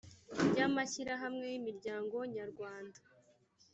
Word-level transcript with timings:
ry 0.49 0.59
amashyirahamwe 0.67 1.45
y 1.51 1.55
imiryango 1.59 2.15
nyarwanda 2.35 2.99